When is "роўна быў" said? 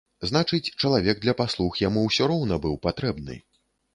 2.31-2.75